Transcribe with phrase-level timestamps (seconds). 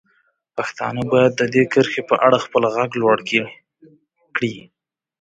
[0.55, 3.17] پښتانه باید د دې کرښې په اړه خپل غږ لوړ
[4.35, 4.55] کړي.